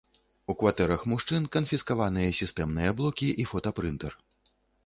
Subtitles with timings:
[0.51, 4.19] У кватэрах мужчын канфіскаваныя сістэмныя блокі і фотапрынтэр.